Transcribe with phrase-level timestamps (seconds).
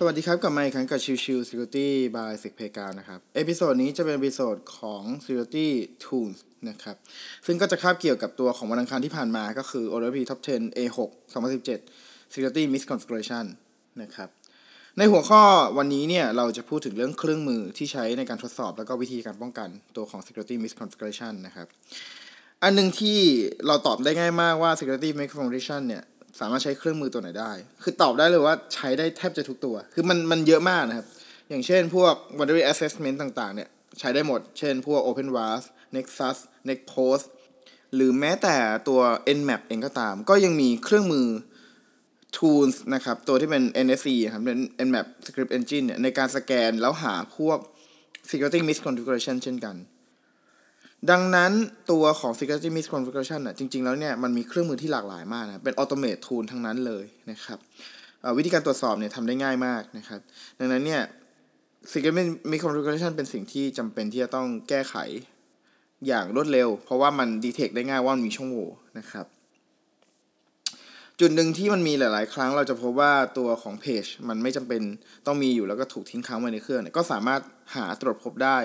[0.00, 5.68] สวัสดีครับกลับมาอีกครั้งกับชิวชิว Security by s e c p a y นะครับ episode นี้จะเป็น episode ของ Security
[6.04, 6.96] Tools นะครับ
[7.46, 10.98] ซึ่งก็จะคาบเกี่ยวกับตัวของวันอังคารที่ผ่านมาก็คือ OWASP Top 10 A6
[11.62, 13.44] 2017 Security Misconfiguration
[14.02, 14.28] นะครับ
[14.98, 15.42] ในหัวข้อ
[15.78, 21.66] วันนี้เนี่ยเราจะพูดถึงเรื่องเครื่องมือที่ใช้ในการทดสอบ แล้วก็วิธีการป้องกันตัวของ Security Misconfiguration นะครับ
[22.62, 23.18] อันหนึ่งที่
[23.66, 26.04] เราตอบได้ง่ายมากว่า Security Misconfiguration เนี่ย
[26.40, 27.52] สามารถใช้เครื่องมือตัวไหนได้
[27.82, 31.06] คือตอบได้เลยว่าใช้ได้แทบจะทุกตัว คือมันมันเยอะมากนะครับ
[31.48, 35.62] อย่างเช่นพวก boundary assessment ต่างๆ เนี่ยใช้ได้หมด เช่นพวก OpenVAS
[35.96, 36.38] Nexus
[36.68, 37.26] Nextpost
[37.94, 38.56] หรือแม้แต่
[38.88, 39.00] ตัว
[39.38, 41.26] Nmap เองก็ตาม ก็ยังมีเครื่องมือ
[42.36, 47.58] tools นะครับ ตัวที่เป็น NSE ครับเป็น Nmap Script Engine เนี่ยในการสแกนแล้วหาพวก
[48.30, 49.76] security misconfiguration เช่นกัน
[51.10, 51.52] ดังนั้น
[51.90, 57.58] ตัวของ security misconfiguration อะจริง ๆ แล้วเนี่ยมันมีเครื่องมือที่หลากหลายมากนะ เป็น automate tool ทั้งนั้นเลยนะครับ
[58.38, 60.20] วิธีการตรวจสอบเนี่ยทำได้ง่ายมากนะครับ
[60.58, 61.02] ดังนั้นเนี่ย
[61.92, 64.96] security misconfiguration เป็นสิ่งที่จำเป็นที่จะต้องแก้ไข
[66.06, 69.26] อย่างรวดเร็ว เพราะว่ามัน detect ได้ง่ายว่ามีช่องโหว่นะครับ
[71.20, 74.82] จุดหนึ่งที่มันมีหลาย ๆ ครั้งเราจะพบว่าตัวของเพจมันไม่จำเป็น
[75.26, 77.40] ต้องมีอยู่แล้วก็ถูกทิ้งค้างไว้ในเครื่อง ก็สามารถ
[77.76, 78.58] หาตรวจพบได้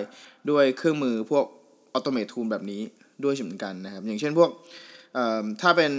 [0.50, 1.46] ด้วยเครื่องมือพวก
[1.94, 2.82] automate tool แบบนี้
[3.24, 4.50] ด้วยเหมือนกันนะครับ อย่างเช่นพวก
[5.62, 5.92] ถ้าเป็น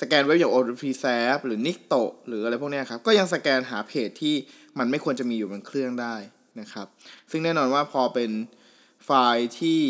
[0.00, 4.34] สแกนเว็บอย่าง o p s a p หรือ n i c t o หรืออะไรพวกนี้ครับ ก็ยังสแกนหาเพจที่
[4.78, 6.14] มันไม่ควรจะมีอยู่บนเครื่องได้
[6.60, 6.86] นะครับ
[7.30, 8.30] ซึ่งแน่นอนว่าพอเป็น
[9.04, 9.80] ไฟล์ที่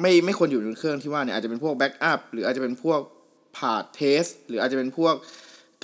[0.00, 3.00] ไม่ไม่ควรอยู่บนเครื่องที่ว่าเนี่ยอาจจะเป็นพวก backup หรืออาจจะเป็นพวก
[3.56, 5.14] พาเทสหรืออาจจะเป็นพวก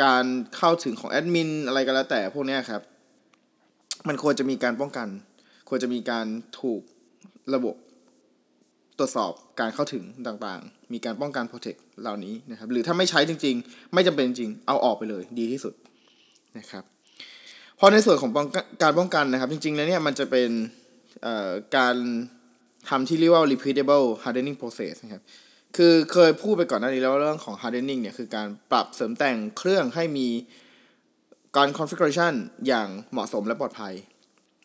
[0.02, 0.24] การ
[0.56, 2.82] เข้าถึงของแอดมินอะไรก็แล้วแต่พวกนี้ครับ
[4.08, 5.08] มันควรจะมีการป้องกัน
[5.68, 6.26] ควรจะมีการ
[6.60, 6.80] ถูก
[7.54, 7.74] ระบบ
[8.98, 15.74] ตรวจสอบการเข้าถึงต่างๆ มีการป้องกัน protect เหล่านี้นะครับ หรือถ้าไม่ใช้จริง ๆ ไม่จำเป็นจริง เอาออกไปเลยดีที่สุด
[16.58, 16.84] นะครับ
[17.78, 18.30] พอในส่วนของ
[18.82, 20.50] การป้องกันนะครับ จริง ๆ แล้วเนี่ยมันจะเป็น
[21.76, 21.96] การ
[22.88, 25.22] ทำที่เรียกว่า repeatable hardening process นะครับ
[25.76, 30.28] คือเคยพูดไปก่อนหน้านี้แล้วเรื่องของ hardening เนี่ยคือการปรับเสริมแต่งเครื่องให้มี
[31.56, 32.34] การ configuration
[32.66, 33.94] อย่างเหมาะสมและปลอดภัย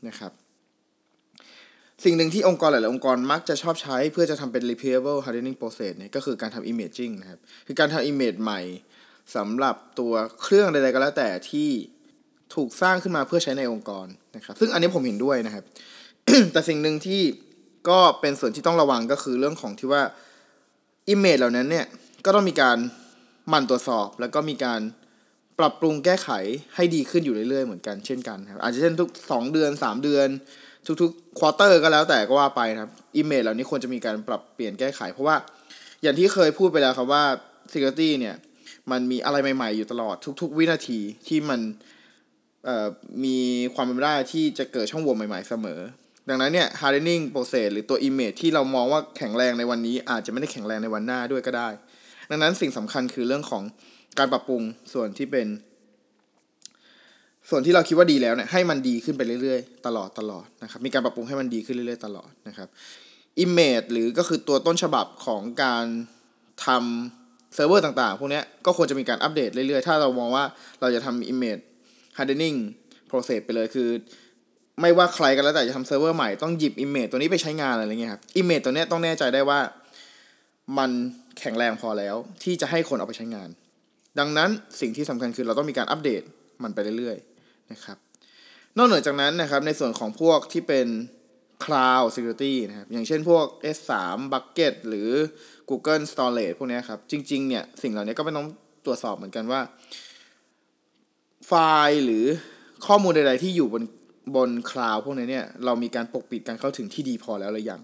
[0.08, 0.32] นะครับ
[2.04, 8.62] สิ่งหนึ่งที่องค์กรหลาย ๆ องค์กรมักจะชอบใช้เพื่อจะทำเป็น repeatable hardening process เนี่ยก็คือการทำ imaging นะครับ คือการทำ image ใหม่
[9.36, 11.70] สำหรับตัวเครื่องใด ๆ ก็แล้วแต่ที่
[12.56, 15.64] ถูกสร้างขึ้นมาเพื่อใช้ในองค์กรนะครับ ซึ่งอันนี้ผมเห็นด้วยนะครับ
[16.54, 17.22] แต่สิ่งหนึ่งที่
[17.90, 20.04] ก็เป็นส่วนที่ต้องระวังก็คือเรื่องของที่ว่า
[21.14, 21.86] image เหล่านั้นเนี่ย
[22.26, 22.78] ก็ต้องมีการ
[23.50, 24.82] หมั่นตรวจสอบ แล้วก็มีการ
[25.60, 26.30] ปรับปรุงแก้ไข
[26.76, 30.28] ให้ดีขึ้นอยู่เรื่อย ๆ เหมือนกันเช่นกันครับอาจจะเช่นทุก 2 เดือน 3 เดือน
[31.02, 35.36] ทุกๆ quarter ก็แล้วแต่ก็ว่าไปครับ image เหล่านี้ควรจะมีการปรับเปลี่ยนแก้ไข เพราะว่า
[36.02, 37.24] อย่างที่เคยพูดไปแล้วครับว่า
[37.72, 38.36] Security เนี่ย
[38.92, 41.60] มันมีอะไรใหม่ๆ อยู่ตลอดทุก ๆ วินาทีที่มัน
[43.24, 43.38] มี
[43.74, 45.80] ความเป็นไปได้ที่จะเกิดช่องโหว่ใหม่ๆเสมอ
[46.30, 51.70] ดังนั้นเนี่ย hardening process หรือตัว image ที่เรามองว่าแข็งแรงในวันนี้ อาจจะไม่ได้แข็งแรงในวันหน้าด้วยก็ได้
[52.30, 53.64] ดังนั้นสิ่งสำคัญคือเรื่องของ
[54.18, 54.62] การปรับปรุง
[54.94, 55.48] ส่วนที่เป็น
[57.50, 62.68] ส่วนที่เราคิดว่าดีแล้วเนี่ยให้มันดีขึ้นไปเรื่อยๆ ตลอดตลอดนะครับมีการปรับปรุงให้มันดีขึ้นเรื่อยๆ ตลอดนะครับ
[63.44, 65.86] Image หรือก็คือตัวต้นฉบับของการ
[66.66, 70.44] ทำเซิร์ฟเวอร์ต่างๆ พวกนี้ก็ควรจะมีการอัปเดตเรื่อยๆ ถ้าเรามองว่า
[70.82, 71.62] เราจะทำ Image
[72.18, 72.58] Hardening
[73.10, 73.90] Process ไปเลยคือ
[74.82, 79.60] ไม่ว่าใครก็แล้วแต่จะทำเซิร์ฟเวอร์ใหม่ต้องหยิบ Image ตัวนี้ไปใช้งานอะไรเงี้ยครับ Image ตัวนี้ต้องแน่ใจได้ว่า
[80.78, 80.92] มัน
[81.40, 83.50] แข็งแรงพอแล้วที่จะให้คนเอาไปใช้งาน
[84.20, 84.50] ดังนั้น
[84.82, 86.22] สิ่งที่สำคัญคือเราต้องมีการอัปเดต
[86.64, 87.29] มันไปเรื่อยๆ
[87.72, 87.98] นะครับ
[88.78, 90.88] นอกเหนือจากนั้นนะครับในส่วนของพวกที่เป็น
[91.64, 93.92] Cloud Security นะครับ อย่างเช่นพวก S3
[94.32, 95.10] Bucket หรือ
[95.70, 98.48] Google Storage พวกนี้ครับ จริง ๆ เนี่ย สิ่งเหล่านี้ก็ไม่ต้อง
[98.86, 99.62] ตรวจสอบเหมือนกันว่า
[101.48, 101.52] ไฟ
[101.88, 102.26] ล์หรือ
[102.88, 103.84] ข้อมูลใด ๆ ที่อยู่บน
[104.36, 107.82] บนคลาวด์พวกนี้เนี่ย เรามีการปกปิดการเข้าถึงที่ดีพอแล้วหรือยัง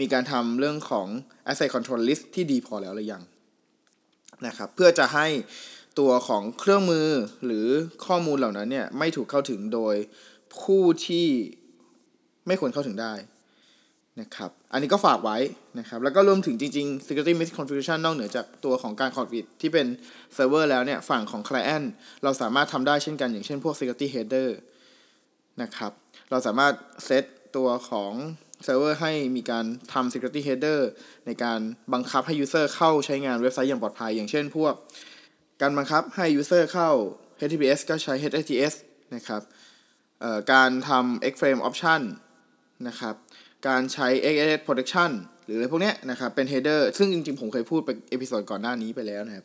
[0.00, 1.06] มีการทำเรื่องของ
[1.50, 3.22] Asset Control List ที่ดีพอแล้วหรือยัง
[4.46, 5.26] นะครับ เพื่อจะให้
[5.98, 7.08] ตัวของเครื่องมือ
[7.46, 7.66] หรือ
[8.06, 9.94] ข้อมูลเหล่านั้นเนี่ยไม่ถูกเข้าถึงโดย
[10.60, 11.28] ผู้ที่
[12.46, 13.14] ไม่ควรเข้าถึงได้
[14.20, 15.38] นะครับ อันนี้ก็ฝากไว้
[15.78, 19.86] นะครับ แล้วก็รวมถึงจริงๆ security misconfiguration นอกเหนือจากตัวของการ config ที่เป็น
[20.34, 21.86] เซิร์ฟเวอร์แล้วเนี่ย ฝั่งของ client
[22.22, 24.48] เราสามารถทำได้เช่นกันอย่างเช่นพวก security header
[25.62, 25.92] นะครับ
[26.30, 26.72] เราสามารถ
[27.04, 27.24] เซต
[27.56, 28.12] ตัวของ
[28.64, 30.80] เซิร์ฟเวอร์ให้มีการทำ security header
[31.26, 31.60] ในการ
[31.92, 34.74] บังคับให้ user เข้าใช้งานเว็บไซต์อย่างปลอดภัย อย่างเช่นพวก
[35.60, 36.90] การบังคับให้ user เข้า
[37.38, 38.74] HTTPS ก็ใช้ HTTPS
[39.14, 39.42] นะครับ
[40.52, 42.00] การทำ X-frame option
[42.88, 43.14] นะครับ
[43.68, 45.10] การใช้ XSS protection
[45.44, 49.44] หรืออะไรพวกนี้นะครับเป็น header ซึ่งจริงๆ ผมเคยพูดไป episode ก่อนหน้านี้ไปแล้วนะครับ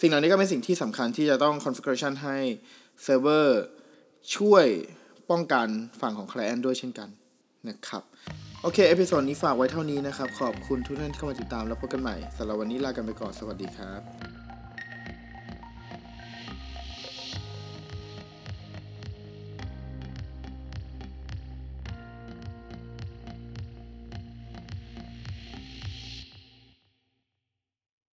[0.00, 2.36] สิ่งเหล่านี้ก็เป็นสิ่งที่สำคัญที่จะต้อง configuration ให้
[3.06, 3.48] server
[4.36, 4.66] ช่วย
[5.30, 5.68] ป้องกัน
[6.00, 7.08] ฝั่งของ Client ด้วยเช่นกัน
[7.68, 8.02] นะครับ
[8.62, 14.27] โอเค episode นี้ฝากไว้เท่านี้นะครับ ขอบคุณทุกท่านที่เข้ามาติดตามแล้วพบกันใหม่สำหรับวันนี้ลากันไปก่อน สวัสดีครับ